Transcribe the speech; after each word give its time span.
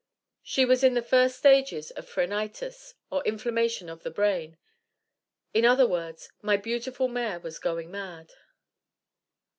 She 0.41 0.65
was 0.65 0.83
in 0.83 0.95
the 0.95 1.03
first 1.03 1.37
stages 1.37 1.91
of 1.91 2.09
phrenitis, 2.09 2.95
or 3.11 3.23
inflammation 3.23 3.87
of 3.87 4.01
the 4.01 4.09
brain. 4.09 4.57
In 5.53 5.63
other 5.63 5.85
words, 5.85 6.31
_my 6.43 6.59
beautiful 6.59 7.07
mare 7.07 7.39
was 7.39 7.59
going 7.59 7.91
mad. 7.91 8.31